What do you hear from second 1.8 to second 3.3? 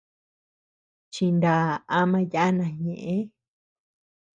ama yana ñeʼë.